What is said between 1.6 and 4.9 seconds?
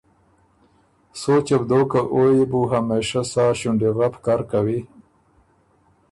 دوک که او يې بُو همېشۀ سا ݭُونډیغپ کر کوی۔